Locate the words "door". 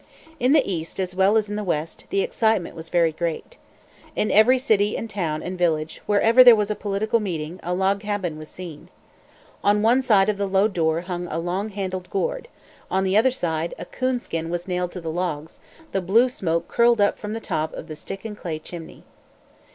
10.67-11.01